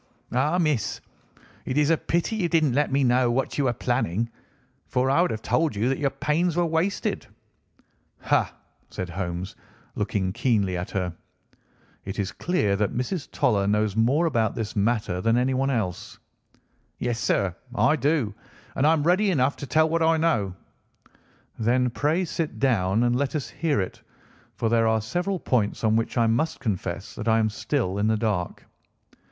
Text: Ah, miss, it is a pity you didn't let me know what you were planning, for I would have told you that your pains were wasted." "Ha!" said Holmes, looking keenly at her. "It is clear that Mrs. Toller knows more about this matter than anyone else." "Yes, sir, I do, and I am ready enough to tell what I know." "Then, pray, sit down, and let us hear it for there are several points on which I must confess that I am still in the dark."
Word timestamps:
Ah, 0.31 0.57
miss, 0.57 0.99
it 1.63 1.77
is 1.77 1.91
a 1.91 1.95
pity 1.95 2.35
you 2.37 2.49
didn't 2.49 2.73
let 2.73 2.91
me 2.91 3.03
know 3.03 3.29
what 3.29 3.59
you 3.59 3.65
were 3.65 3.73
planning, 3.73 4.31
for 4.87 5.11
I 5.11 5.21
would 5.21 5.29
have 5.29 5.43
told 5.43 5.75
you 5.75 5.89
that 5.89 5.99
your 5.99 6.09
pains 6.09 6.57
were 6.57 6.65
wasted." 6.65 7.27
"Ha!" 8.21 8.51
said 8.89 9.09
Holmes, 9.09 9.55
looking 9.93 10.33
keenly 10.33 10.75
at 10.75 10.89
her. 10.89 11.13
"It 12.03 12.17
is 12.17 12.31
clear 12.31 12.75
that 12.77 12.95
Mrs. 12.97 13.29
Toller 13.29 13.67
knows 13.67 13.95
more 13.95 14.25
about 14.25 14.55
this 14.55 14.75
matter 14.75 15.21
than 15.21 15.37
anyone 15.37 15.69
else." 15.69 16.17
"Yes, 16.97 17.19
sir, 17.19 17.55
I 17.75 17.95
do, 17.95 18.33
and 18.75 18.87
I 18.87 18.93
am 18.93 19.03
ready 19.03 19.29
enough 19.29 19.55
to 19.57 19.67
tell 19.67 19.87
what 19.87 20.01
I 20.01 20.17
know." 20.17 20.55
"Then, 21.59 21.91
pray, 21.91 22.25
sit 22.25 22.57
down, 22.57 23.03
and 23.03 23.15
let 23.15 23.35
us 23.35 23.49
hear 23.49 23.79
it 23.79 24.01
for 24.55 24.67
there 24.67 24.87
are 24.87 24.99
several 24.99 25.37
points 25.39 25.83
on 25.83 25.95
which 25.95 26.17
I 26.17 26.25
must 26.25 26.59
confess 26.59 27.13
that 27.13 27.27
I 27.27 27.37
am 27.37 27.51
still 27.51 27.99
in 27.99 28.07
the 28.07 28.17
dark." 28.17 28.65